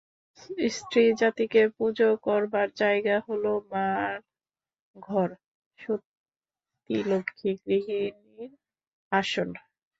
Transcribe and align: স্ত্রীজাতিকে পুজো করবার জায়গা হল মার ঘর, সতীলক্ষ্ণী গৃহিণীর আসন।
স্ত্রীজাতিকে 0.71 1.61
পুজো 1.77 2.09
করবার 2.25 2.67
জায়গা 2.75 3.15
হল 3.27 3.43
মার 3.71 4.13
ঘর, 4.95 5.29
সতীলক্ষ্ণী 5.79 7.51
গৃহিণীর 7.63 8.51
আসন। 9.11 9.49